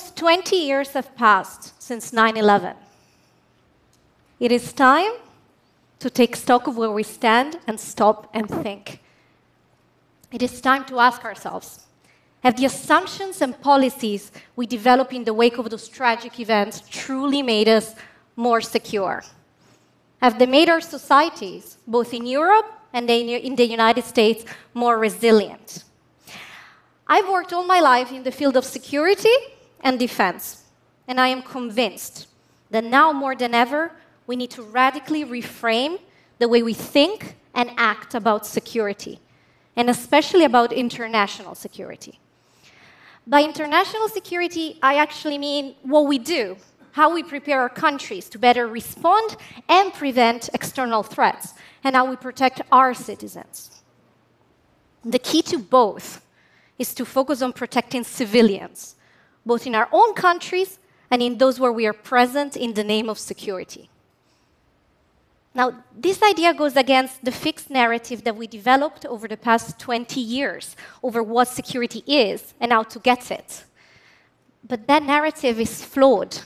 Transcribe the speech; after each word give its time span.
Almost 0.00 0.16
20 0.16 0.56
years 0.56 0.92
have 0.92 1.14
passed 1.14 1.82
since 1.82 2.10
9 2.10 2.38
11. 2.38 2.74
It 4.38 4.50
is 4.50 4.72
time 4.72 5.12
to 5.98 6.08
take 6.08 6.36
stock 6.36 6.66
of 6.66 6.78
where 6.78 6.90
we 6.90 7.02
stand 7.02 7.58
and 7.66 7.78
stop 7.78 8.30
and 8.32 8.48
think. 8.48 9.00
It 10.32 10.42
is 10.42 10.62
time 10.62 10.86
to 10.86 11.00
ask 11.00 11.22
ourselves 11.22 11.84
have 12.42 12.56
the 12.56 12.64
assumptions 12.64 13.42
and 13.42 13.60
policies 13.60 14.32
we 14.56 14.66
develop 14.66 15.12
in 15.12 15.24
the 15.24 15.34
wake 15.34 15.58
of 15.58 15.68
those 15.68 15.86
tragic 15.86 16.40
events 16.40 16.82
truly 16.88 17.42
made 17.42 17.68
us 17.68 17.94
more 18.36 18.62
secure? 18.62 19.22
Have 20.22 20.38
they 20.38 20.46
made 20.46 20.70
our 20.70 20.80
societies, 20.80 21.76
both 21.86 22.14
in 22.14 22.24
Europe 22.24 22.72
and 22.94 23.10
in 23.10 23.54
the 23.54 23.66
United 23.66 24.04
States, 24.04 24.46
more 24.72 24.98
resilient? 24.98 25.84
I've 27.06 27.28
worked 27.28 27.52
all 27.52 27.66
my 27.66 27.80
life 27.80 28.10
in 28.10 28.22
the 28.22 28.32
field 28.32 28.56
of 28.56 28.64
security 28.64 29.36
and 29.80 29.98
defense, 29.98 30.64
and 31.08 31.20
I 31.20 31.28
am 31.28 31.42
convinced 31.42 32.28
that 32.70 32.84
now 32.84 33.12
more 33.12 33.34
than 33.34 33.54
ever, 33.54 33.92
we 34.26 34.36
need 34.36 34.50
to 34.52 34.62
radically 34.62 35.24
reframe 35.24 35.98
the 36.38 36.48
way 36.48 36.62
we 36.62 36.74
think 36.74 37.36
and 37.54 37.70
act 37.76 38.14
about 38.14 38.46
security, 38.46 39.20
and 39.76 39.90
especially 39.90 40.44
about 40.44 40.72
international 40.72 41.54
security. 41.54 42.20
By 43.26 43.42
international 43.42 44.08
security, 44.08 44.78
I 44.82 44.96
actually 44.96 45.38
mean 45.38 45.74
what 45.82 46.06
we 46.06 46.18
do, 46.18 46.56
how 46.92 47.12
we 47.12 47.22
prepare 47.22 47.60
our 47.60 47.68
countries 47.68 48.28
to 48.30 48.38
better 48.38 48.66
respond 48.66 49.36
and 49.68 49.92
prevent 49.92 50.48
external 50.54 51.02
threats, 51.02 51.54
and 51.84 51.96
how 51.96 52.08
we 52.08 52.16
protect 52.16 52.62
our 52.72 52.94
citizens. 52.94 53.82
The 55.04 55.18
key 55.18 55.42
to 55.42 55.58
both 55.58 56.24
is 56.78 56.94
to 56.94 57.04
focus 57.04 57.42
on 57.42 57.52
protecting 57.52 58.04
civilians, 58.04 58.96
both 59.44 59.66
in 59.66 59.74
our 59.74 59.88
own 59.92 60.14
countries 60.14 60.78
and 61.10 61.22
in 61.22 61.38
those 61.38 61.58
where 61.58 61.72
we 61.72 61.86
are 61.86 61.92
present 61.92 62.56
in 62.56 62.74
the 62.74 62.84
name 62.84 63.08
of 63.08 63.18
security. 63.18 63.90
Now, 65.52 65.82
this 65.96 66.22
idea 66.22 66.54
goes 66.54 66.76
against 66.76 67.24
the 67.24 67.32
fixed 67.32 67.70
narrative 67.70 68.22
that 68.22 68.36
we 68.36 68.46
developed 68.46 69.04
over 69.04 69.26
the 69.26 69.36
past 69.36 69.80
20 69.80 70.20
years 70.20 70.76
over 71.02 71.22
what 71.22 71.48
security 71.48 72.04
is 72.06 72.54
and 72.60 72.72
how 72.72 72.84
to 72.84 72.98
get 73.00 73.30
it. 73.32 73.64
But 74.62 74.86
that 74.86 75.02
narrative 75.02 75.58
is 75.58 75.84
flawed, 75.84 76.38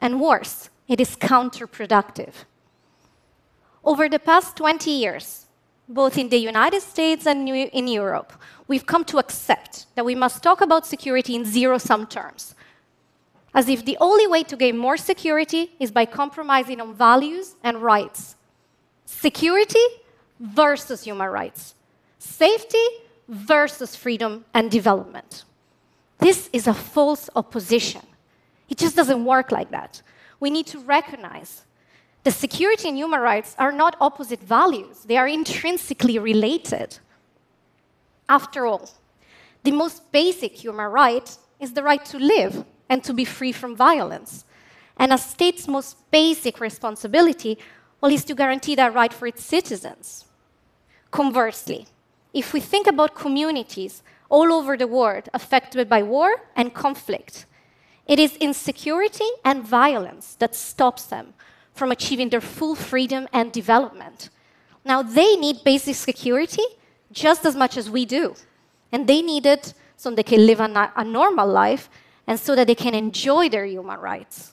and 0.00 0.20
worse, 0.20 0.70
it 0.86 1.00
is 1.00 1.16
counterproductive. 1.16 2.44
Over 3.82 4.08
the 4.08 4.20
past 4.20 4.56
20 4.56 4.90
years, 4.90 5.46
both 5.88 6.18
in 6.18 6.28
the 6.28 6.36
United 6.36 6.82
States 6.82 7.26
and 7.26 7.48
in 7.48 7.88
Europe, 7.88 8.32
we've 8.66 8.84
come 8.84 9.04
to 9.06 9.18
accept 9.18 9.86
that 9.94 10.04
we 10.04 10.14
must 10.14 10.42
talk 10.42 10.60
about 10.60 10.86
security 10.86 11.34
in 11.34 11.44
zero 11.44 11.78
sum 11.78 12.06
terms, 12.06 12.54
as 13.54 13.68
if 13.68 13.84
the 13.84 13.96
only 14.00 14.26
way 14.26 14.42
to 14.42 14.56
gain 14.56 14.76
more 14.76 14.96
security 14.96 15.72
is 15.80 15.90
by 15.90 16.04
compromising 16.04 16.80
on 16.80 16.94
values 16.94 17.56
and 17.64 17.78
rights. 17.82 18.36
Security 19.06 19.86
versus 20.38 21.02
human 21.04 21.30
rights, 21.30 21.74
safety 22.18 22.86
versus 23.26 23.96
freedom 23.96 24.44
and 24.52 24.70
development. 24.70 25.44
This 26.18 26.50
is 26.52 26.66
a 26.66 26.74
false 26.74 27.30
opposition. 27.34 28.02
It 28.68 28.76
just 28.76 28.96
doesn't 28.96 29.24
work 29.24 29.50
like 29.50 29.70
that. 29.70 30.02
We 30.40 30.50
need 30.50 30.66
to 30.68 30.78
recognize 30.80 31.64
the 32.28 32.32
security 32.32 32.86
and 32.88 32.98
human 32.98 33.20
rights 33.20 33.56
are 33.58 33.72
not 33.72 33.96
opposite 34.02 34.42
values, 34.42 35.04
they 35.06 35.16
are 35.16 35.26
intrinsically 35.26 36.18
related. 36.18 36.98
After 38.28 38.66
all, 38.66 38.90
the 39.62 39.72
most 39.72 40.12
basic 40.12 40.52
human 40.52 40.90
right 40.90 41.38
is 41.58 41.72
the 41.72 41.82
right 41.82 42.04
to 42.04 42.18
live 42.18 42.66
and 42.90 43.02
to 43.02 43.14
be 43.14 43.24
free 43.24 43.52
from 43.52 43.74
violence. 43.74 44.44
And 44.98 45.10
a 45.10 45.16
state's 45.16 45.66
most 45.66 45.96
basic 46.10 46.60
responsibility 46.60 47.56
well, 48.02 48.12
is 48.12 48.26
to 48.26 48.34
guarantee 48.34 48.74
that 48.74 48.92
right 48.92 49.14
for 49.14 49.26
its 49.26 49.42
citizens. 49.42 50.26
Conversely, 51.10 51.86
if 52.34 52.52
we 52.52 52.60
think 52.60 52.86
about 52.86 53.14
communities 53.14 54.02
all 54.28 54.52
over 54.52 54.76
the 54.76 54.86
world 54.86 55.30
affected 55.32 55.88
by 55.88 56.02
war 56.02 56.42
and 56.54 56.74
conflict, 56.74 57.46
it 58.06 58.18
is 58.18 58.36
insecurity 58.36 59.30
and 59.46 59.66
violence 59.66 60.36
that 60.40 60.54
stops 60.54 61.04
them 61.04 61.32
from 61.78 61.92
achieving 61.92 62.28
their 62.28 62.40
full 62.40 62.74
freedom 62.74 63.28
and 63.32 63.52
development. 63.52 64.30
Now, 64.84 65.02
they 65.02 65.36
need 65.36 65.64
basic 65.64 65.94
security 65.94 66.64
just 67.12 67.46
as 67.46 67.54
much 67.54 67.76
as 67.76 67.88
we 67.88 68.04
do. 68.04 68.34
And 68.92 69.06
they 69.06 69.22
need 69.22 69.46
it 69.46 69.74
so 69.96 70.10
they 70.10 70.22
can 70.22 70.44
live 70.46 70.60
a, 70.60 70.92
a 70.96 71.04
normal 71.04 71.48
life 71.48 71.88
and 72.26 72.38
so 72.38 72.54
that 72.56 72.66
they 72.66 72.74
can 72.74 72.94
enjoy 72.94 73.48
their 73.48 73.64
human 73.64 73.98
rights. 74.00 74.52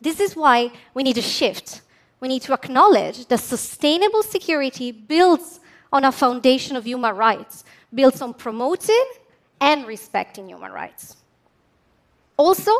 This 0.00 0.20
is 0.20 0.36
why 0.36 0.72
we 0.92 1.02
need 1.02 1.18
a 1.18 1.22
shift. 1.22 1.82
We 2.20 2.28
need 2.28 2.42
to 2.42 2.52
acknowledge 2.52 3.26
that 3.26 3.40
sustainable 3.40 4.22
security 4.22 4.92
builds 4.92 5.60
on 5.92 6.04
a 6.04 6.12
foundation 6.12 6.76
of 6.76 6.86
human 6.86 7.14
rights, 7.16 7.64
builds 7.94 8.20
on 8.20 8.34
promoting 8.34 9.06
and 9.60 9.86
respecting 9.86 10.48
human 10.48 10.72
rights. 10.72 11.16
Also, 12.36 12.72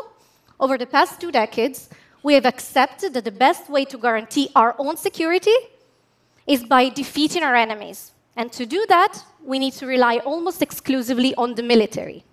over 0.59 0.77
the 0.77 0.85
past 0.85 1.19
two 1.19 1.31
decades, 1.31 1.89
we 2.23 2.33
have 2.33 2.45
accepted 2.45 3.13
that 3.13 3.25
the 3.25 3.31
best 3.31 3.69
way 3.69 3.85
to 3.85 3.97
guarantee 3.97 4.49
our 4.55 4.75
own 4.77 4.97
security 4.97 5.55
is 6.45 6.63
by 6.63 6.89
defeating 6.89 7.43
our 7.43 7.55
enemies. 7.55 8.11
And 8.35 8.51
to 8.53 8.65
do 8.65 8.85
that, 8.87 9.23
we 9.43 9.59
need 9.59 9.73
to 9.73 9.85
rely 9.87 10.19
almost 10.19 10.61
exclusively 10.61 11.33
on 11.35 11.55
the 11.55 11.63
military. 11.63 12.23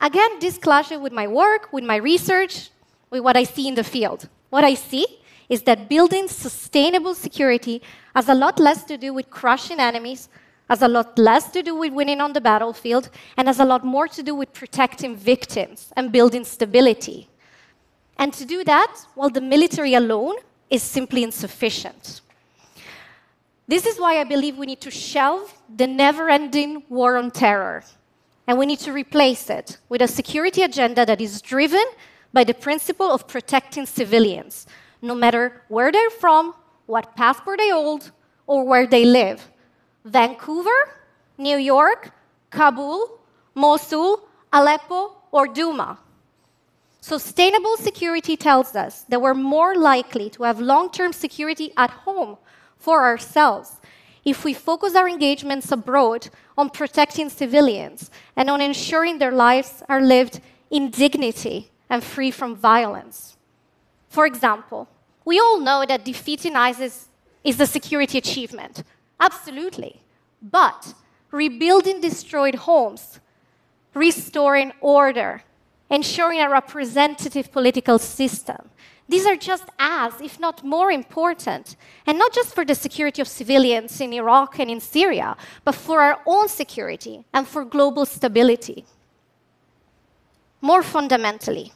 Again, 0.00 0.38
this 0.40 0.58
clashes 0.58 0.98
with 0.98 1.12
my 1.12 1.26
work, 1.26 1.72
with 1.72 1.84
my 1.84 1.96
research, 1.96 2.70
with 3.10 3.22
what 3.22 3.36
I 3.36 3.44
see 3.44 3.68
in 3.68 3.74
the 3.74 3.84
field. 3.84 4.28
What 4.50 4.64
I 4.64 4.74
see 4.74 5.06
is 5.48 5.62
that 5.62 5.88
building 5.88 6.28
sustainable 6.28 7.14
security 7.14 7.82
has 8.14 8.28
a 8.28 8.34
lot 8.34 8.58
less 8.58 8.84
to 8.84 8.96
do 8.96 9.12
with 9.12 9.30
crushing 9.30 9.80
enemies, 9.80 10.28
has 10.68 10.82
a 10.82 10.88
lot 10.88 11.18
less 11.18 11.50
to 11.50 11.62
do 11.62 11.74
with 11.74 11.92
winning 11.92 12.20
on 12.20 12.32
the 12.32 12.40
battlefield, 12.40 13.10
and 13.36 13.48
has 13.48 13.60
a 13.60 13.64
lot 13.64 13.84
more 13.84 14.08
to 14.08 14.22
do 14.22 14.34
with 14.34 14.52
protecting 14.52 15.16
victims 15.16 15.92
and 15.96 16.12
building 16.12 16.44
stability. 16.44 17.29
And 18.20 18.34
to 18.34 18.44
do 18.44 18.62
that, 18.64 19.06
well, 19.16 19.30
the 19.30 19.40
military 19.40 19.94
alone 19.94 20.36
is 20.68 20.82
simply 20.82 21.22
insufficient. 21.22 22.20
This 23.66 23.86
is 23.86 23.98
why 23.98 24.20
I 24.20 24.24
believe 24.24 24.58
we 24.58 24.66
need 24.66 24.82
to 24.82 24.90
shelve 24.90 25.54
the 25.74 25.86
never 25.86 26.28
ending 26.28 26.82
war 26.90 27.16
on 27.16 27.30
terror. 27.30 27.82
And 28.46 28.58
we 28.58 28.66
need 28.66 28.80
to 28.80 28.92
replace 28.92 29.48
it 29.48 29.78
with 29.88 30.02
a 30.02 30.06
security 30.06 30.62
agenda 30.62 31.06
that 31.06 31.20
is 31.22 31.40
driven 31.40 31.84
by 32.30 32.44
the 32.44 32.52
principle 32.52 33.10
of 33.10 33.26
protecting 33.26 33.86
civilians, 33.86 34.66
no 35.00 35.14
matter 35.14 35.62
where 35.68 35.90
they're 35.90 36.10
from, 36.10 36.54
what 36.84 37.16
passport 37.16 37.58
they 37.58 37.70
hold, 37.70 38.10
or 38.46 38.64
where 38.64 38.86
they 38.86 39.06
live. 39.06 39.48
Vancouver, 40.04 40.78
New 41.38 41.56
York, 41.56 42.12
Kabul, 42.50 43.18
Mosul, 43.54 44.28
Aleppo, 44.52 45.16
or 45.32 45.46
Douma. 45.46 45.96
Sustainable 47.00 47.76
security 47.76 48.36
tells 48.36 48.76
us 48.76 49.04
that 49.08 49.22
we're 49.22 49.34
more 49.34 49.74
likely 49.74 50.28
to 50.30 50.42
have 50.42 50.60
long 50.60 50.90
term 50.90 51.12
security 51.12 51.72
at 51.76 51.90
home 51.90 52.36
for 52.76 53.04
ourselves 53.04 53.80
if 54.24 54.44
we 54.44 54.52
focus 54.52 54.94
our 54.94 55.08
engagements 55.08 55.72
abroad 55.72 56.28
on 56.58 56.68
protecting 56.68 57.30
civilians 57.30 58.10
and 58.36 58.50
on 58.50 58.60
ensuring 58.60 59.18
their 59.18 59.32
lives 59.32 59.82
are 59.88 60.00
lived 60.00 60.40
in 60.70 60.90
dignity 60.90 61.70
and 61.88 62.04
free 62.04 62.30
from 62.30 62.54
violence. 62.54 63.36
For 64.08 64.26
example, 64.26 64.88
we 65.24 65.38
all 65.38 65.58
know 65.58 65.84
that 65.86 66.04
defeating 66.04 66.54
ISIS 66.54 67.08
is 67.42 67.58
a 67.60 67.66
security 67.66 68.18
achievement. 68.18 68.82
Absolutely. 69.18 70.02
But 70.42 70.94
rebuilding 71.30 72.00
destroyed 72.00 72.56
homes, 72.56 73.20
restoring 73.94 74.72
order, 74.80 75.42
ensuring 75.90 76.40
a 76.40 76.48
representative 76.48 77.50
political 77.50 77.98
system. 77.98 78.70
These 79.08 79.26
are 79.26 79.34
just 79.34 79.64
as, 79.76 80.20
if 80.20 80.38
not 80.38 80.62
more 80.62 80.92
important, 80.92 81.74
and 82.06 82.16
not 82.16 82.32
just 82.32 82.54
for 82.54 82.64
the 82.64 82.76
security 82.76 83.20
of 83.20 83.26
civilians 83.26 84.00
in 84.00 84.12
Iraq 84.12 84.60
and 84.60 84.70
in 84.70 84.80
Syria, 84.80 85.36
but 85.64 85.74
for 85.74 86.00
our 86.00 86.20
own 86.26 86.46
security 86.48 87.24
and 87.32 87.46
for 87.46 87.64
global 87.64 88.06
stability. 88.06 88.84
More 90.60 90.84
fundamentally, 90.84 91.72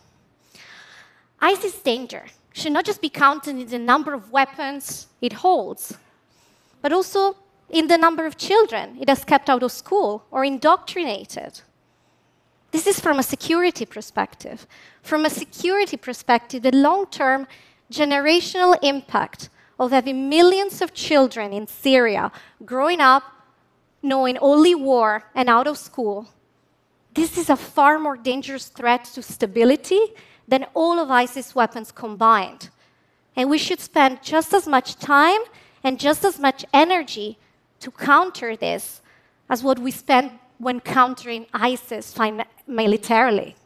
ISIS 1.41 1.83
danger 1.83 2.27
should 2.53 2.73
not 2.73 2.85
just 2.85 3.01
be 3.01 3.09
counted 3.09 3.57
in 3.57 3.67
the 3.67 3.79
number 3.81 4.15
of 4.15 4.31
weapons 4.31 5.09
it 5.21 5.33
holds, 5.33 5.99
but 6.81 6.93
also 6.93 7.37
in 7.69 7.89
the 7.89 7.99
number 7.99 8.27
of 8.27 8.37
children 8.37 8.97
it 9.01 9.09
has 9.09 9.25
kept 9.25 9.51
out 9.51 9.65
of 9.65 9.73
school 9.73 10.25
or 10.31 10.45
indoctrinated. 10.45 11.63
This 12.75 12.89
is 12.89 12.99
from 12.99 13.21
a 13.21 13.23
security 13.23 13.87
perspective. 13.87 14.67
From 15.01 15.25
a 15.25 15.31
security 15.31 15.97
perspective, 15.97 16.65
the 16.65 16.73
long 16.73 17.07
term 17.07 17.47
generational 17.89 18.77
impact 18.83 19.49
of 19.79 19.93
having 19.93 20.29
millions 20.29 20.83
of 20.83 20.93
children 20.93 21.53
in 21.53 21.69
Syria 21.69 22.33
growing 22.65 23.01
up 23.01 23.23
knowing 24.03 24.37
only 24.39 24.75
war 24.75 25.23
and 25.37 25.49
out 25.49 25.69
of 25.69 25.79
school, 25.79 26.27
this 27.15 27.39
is 27.39 27.49
a 27.49 27.55
far 27.55 28.01
more 28.01 28.17
dangerous 28.17 28.67
threat 28.67 29.05
to 29.15 29.23
stability 29.23 30.07
than 30.49 30.67
all 30.75 30.99
of 30.99 31.13
ISIS 31.13 31.55
weapons 31.55 31.93
combined. 31.93 32.71
And 33.37 33.49
we 33.49 33.59
should 33.59 33.79
spend 33.79 34.21
just 34.21 34.53
as 34.53 34.67
much 34.67 34.97
time 34.97 35.43
and 35.85 36.01
just 36.01 36.25
as 36.25 36.41
much 36.41 36.65
energy 36.75 37.39
to 37.79 37.93
counter 37.93 38.57
this 38.57 39.01
as 39.49 39.63
what 39.63 39.79
we 39.79 39.93
spend 39.93 40.33
when 40.59 40.81
countering 40.81 41.47
ISIS 41.53 42.15
militarily. 42.67 43.57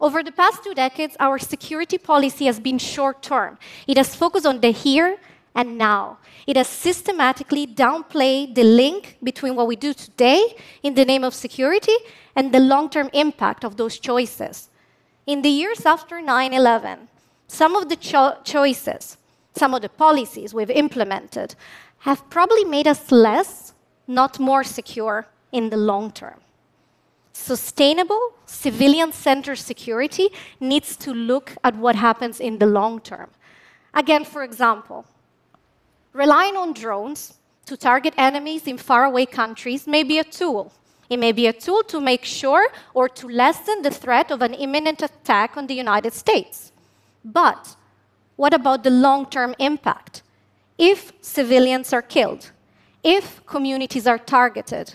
Over 0.00 0.22
the 0.24 0.32
past 0.32 0.64
two 0.64 0.74
decades, 0.74 1.16
our 1.20 1.38
security 1.38 1.96
policy 1.96 2.46
has 2.46 2.58
been 2.58 2.78
short 2.78 3.22
term. 3.22 3.58
It 3.86 3.96
has 3.96 4.16
focused 4.16 4.46
on 4.46 4.60
the 4.60 4.72
here 4.72 5.18
and 5.54 5.78
now. 5.78 6.18
It 6.46 6.56
has 6.56 6.66
systematically 6.66 7.66
downplayed 7.68 8.56
the 8.56 8.64
link 8.64 9.16
between 9.22 9.54
what 9.54 9.68
we 9.68 9.76
do 9.76 9.94
today 9.94 10.56
in 10.82 10.94
the 10.94 11.04
name 11.04 11.22
of 11.22 11.34
security 11.34 11.94
and 12.34 12.52
the 12.52 12.58
long 12.58 12.90
term 12.90 13.10
impact 13.12 13.64
of 13.64 13.76
those 13.76 13.98
choices. 13.98 14.70
In 15.26 15.42
the 15.42 15.48
years 15.48 15.86
after 15.86 16.20
9 16.20 16.52
11, 16.52 17.08
some 17.46 17.76
of 17.76 17.88
the 17.88 17.96
cho- 17.96 18.38
choices, 18.42 19.18
some 19.54 19.72
of 19.72 19.82
the 19.82 19.88
policies 19.88 20.52
we've 20.52 20.70
implemented 20.70 21.54
have 21.98 22.28
probably 22.28 22.64
made 22.64 22.88
us 22.88 23.12
less, 23.12 23.72
not 24.08 24.40
more 24.40 24.64
secure 24.64 25.28
in 25.52 25.70
the 25.70 25.76
long 25.76 26.10
term. 26.10 26.40
Sustainable, 27.32 28.34
civilian 28.46 29.12
centered 29.12 29.58
security 29.58 30.28
needs 30.60 30.96
to 30.96 31.12
look 31.12 31.54
at 31.64 31.76
what 31.76 31.96
happens 31.96 32.40
in 32.40 32.58
the 32.58 32.66
long 32.66 33.00
term. 33.00 33.30
Again, 33.94 34.24
for 34.24 34.42
example, 34.42 35.06
relying 36.12 36.56
on 36.56 36.72
drones 36.72 37.38
to 37.66 37.76
target 37.76 38.14
enemies 38.16 38.66
in 38.66 38.76
faraway 38.78 39.26
countries 39.26 39.86
may 39.86 40.02
be 40.02 40.18
a 40.18 40.24
tool. 40.24 40.72
It 41.08 41.18
may 41.18 41.32
be 41.32 41.46
a 41.46 41.52
tool 41.52 41.82
to 41.84 42.00
make 42.00 42.24
sure 42.24 42.68
or 42.94 43.08
to 43.08 43.28
lessen 43.28 43.82
the 43.82 43.90
threat 43.90 44.30
of 44.30 44.40
an 44.42 44.54
imminent 44.54 45.02
attack 45.02 45.56
on 45.56 45.66
the 45.66 45.74
United 45.74 46.12
States. 46.14 46.72
But 47.24 47.76
what 48.36 48.54
about 48.54 48.82
the 48.82 48.90
long 48.90 49.26
term 49.26 49.54
impact? 49.58 50.22
If 50.78 51.12
civilians 51.20 51.92
are 51.92 52.02
killed, 52.02 52.50
if 53.02 53.44
communities 53.46 54.06
are 54.06 54.18
targeted, 54.18 54.94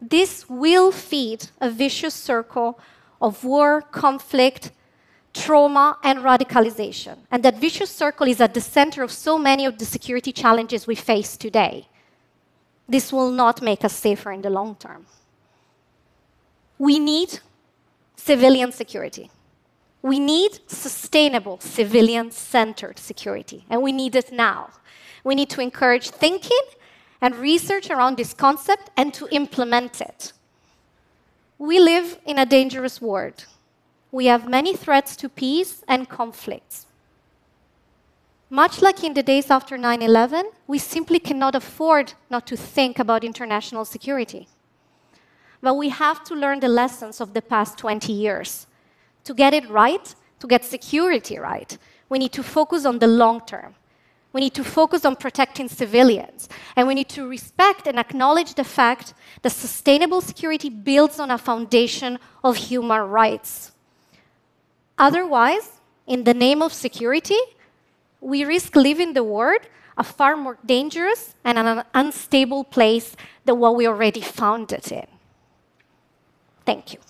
this 0.00 0.48
will 0.48 0.92
feed 0.92 1.48
a 1.60 1.70
vicious 1.70 2.14
circle 2.14 2.78
of 3.20 3.44
war, 3.44 3.82
conflict, 3.82 4.70
trauma, 5.34 5.98
and 6.02 6.20
radicalization. 6.20 7.18
And 7.30 7.42
that 7.42 7.58
vicious 7.58 7.90
circle 7.90 8.28
is 8.28 8.40
at 8.40 8.54
the 8.54 8.60
center 8.60 9.02
of 9.02 9.10
so 9.10 9.38
many 9.38 9.66
of 9.66 9.78
the 9.78 9.84
security 9.84 10.32
challenges 10.32 10.86
we 10.86 10.94
face 10.94 11.36
today. 11.36 11.88
This 12.88 13.12
will 13.12 13.30
not 13.30 13.60
make 13.60 13.84
us 13.84 13.92
safer 13.92 14.32
in 14.32 14.42
the 14.42 14.50
long 14.50 14.76
term. 14.76 15.06
We 16.78 16.98
need 16.98 17.40
civilian 18.16 18.72
security. 18.72 19.30
We 20.00 20.20
need 20.20 20.60
sustainable 20.68 21.58
civilian 21.60 22.30
centered 22.30 22.98
security, 22.98 23.64
and 23.68 23.82
we 23.82 23.90
need 23.90 24.14
it 24.14 24.32
now. 24.32 24.70
We 25.24 25.34
need 25.34 25.50
to 25.50 25.60
encourage 25.60 26.10
thinking 26.10 26.66
and 27.20 27.34
research 27.36 27.90
around 27.90 28.16
this 28.16 28.32
concept 28.32 28.90
and 28.96 29.12
to 29.14 29.28
implement 29.30 30.00
it. 30.00 30.32
We 31.58 31.80
live 31.80 32.18
in 32.24 32.38
a 32.38 32.46
dangerous 32.46 33.00
world. 33.00 33.46
We 34.12 34.26
have 34.26 34.48
many 34.48 34.74
threats 34.74 35.16
to 35.16 35.28
peace 35.28 35.82
and 35.88 36.08
conflicts. 36.08 36.86
Much 38.50 38.80
like 38.80 39.04
in 39.04 39.12
the 39.12 39.22
days 39.22 39.50
after 39.50 39.76
9 39.76 40.00
11, 40.00 40.50
we 40.66 40.78
simply 40.78 41.18
cannot 41.18 41.54
afford 41.54 42.14
not 42.30 42.46
to 42.46 42.56
think 42.56 42.98
about 42.98 43.24
international 43.24 43.84
security. 43.84 44.48
But 45.60 45.74
we 45.74 45.90
have 45.90 46.24
to 46.24 46.34
learn 46.34 46.60
the 46.60 46.68
lessons 46.68 47.20
of 47.20 47.34
the 47.34 47.42
past 47.42 47.76
20 47.76 48.12
years. 48.12 48.66
To 49.24 49.34
get 49.34 49.52
it 49.52 49.68
right, 49.68 50.14
to 50.38 50.46
get 50.46 50.64
security 50.64 51.38
right, 51.38 51.76
we 52.08 52.18
need 52.18 52.32
to 52.32 52.42
focus 52.42 52.86
on 52.86 53.00
the 53.00 53.06
long 53.06 53.44
term. 53.44 53.74
We 54.32 54.42
need 54.42 54.54
to 54.54 54.64
focus 54.64 55.04
on 55.04 55.16
protecting 55.16 55.68
civilians. 55.68 56.48
And 56.76 56.86
we 56.86 56.94
need 56.94 57.08
to 57.10 57.26
respect 57.26 57.86
and 57.86 57.98
acknowledge 57.98 58.54
the 58.54 58.64
fact 58.64 59.14
that 59.42 59.50
sustainable 59.50 60.20
security 60.20 60.68
builds 60.68 61.18
on 61.18 61.30
a 61.30 61.38
foundation 61.38 62.18
of 62.44 62.56
human 62.56 63.00
rights. 63.00 63.72
Otherwise, 64.98 65.80
in 66.06 66.24
the 66.24 66.34
name 66.34 66.60
of 66.62 66.72
security, 66.72 67.38
we 68.20 68.44
risk 68.44 68.74
leaving 68.76 69.12
the 69.14 69.24
world 69.24 69.60
a 69.96 70.04
far 70.04 70.36
more 70.36 70.58
dangerous 70.64 71.34
and 71.44 71.58
an 71.58 71.84
unstable 71.94 72.64
place 72.64 73.16
than 73.44 73.58
what 73.58 73.76
we 73.76 73.86
already 73.86 74.20
found 74.20 74.72
it 74.72 74.92
in. 74.92 75.06
Thank 76.64 76.92
you. 76.92 77.00